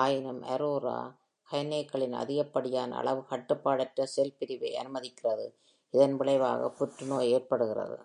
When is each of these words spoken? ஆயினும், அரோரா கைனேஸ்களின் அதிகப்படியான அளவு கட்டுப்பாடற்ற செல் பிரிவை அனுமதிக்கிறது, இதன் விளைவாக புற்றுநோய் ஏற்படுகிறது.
ஆயினும், 0.00 0.42
அரோரா 0.42 0.96
கைனேஸ்களின் 1.48 2.12
அதிகப்படியான 2.12 2.96
அளவு 2.96 3.22
கட்டுப்பாடற்ற 3.30 4.02
செல் 4.06 4.36
பிரிவை 4.38 4.72
அனுமதிக்கிறது, 4.76 5.46
இதன் 5.94 6.16
விளைவாக 6.16 6.70
புற்றுநோய் 6.70 7.30
ஏற்படுகிறது. 7.30 7.98